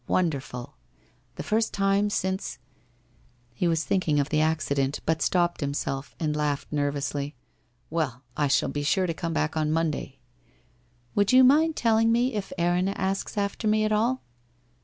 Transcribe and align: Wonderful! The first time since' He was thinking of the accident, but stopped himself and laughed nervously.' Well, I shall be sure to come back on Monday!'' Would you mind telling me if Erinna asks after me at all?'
Wonderful! 0.07 0.77
The 1.35 1.43
first 1.43 1.75
time 1.75 2.09
since' 2.09 2.57
He 3.53 3.67
was 3.67 3.83
thinking 3.83 4.19
of 4.19 4.29
the 4.29 4.41
accident, 4.41 4.99
but 5.05 5.21
stopped 5.21 5.61
himself 5.61 6.15
and 6.19 6.35
laughed 6.35 6.71
nervously.' 6.73 7.35
Well, 7.91 8.23
I 8.35 8.47
shall 8.47 8.69
be 8.69 8.81
sure 8.81 9.05
to 9.05 9.13
come 9.13 9.33
back 9.33 9.55
on 9.55 9.71
Monday!'' 9.71 10.17
Would 11.13 11.33
you 11.33 11.43
mind 11.43 11.75
telling 11.75 12.11
me 12.11 12.33
if 12.33 12.51
Erinna 12.57 12.95
asks 12.97 13.37
after 13.37 13.67
me 13.67 13.85
at 13.85 13.91
all?' 13.91 14.23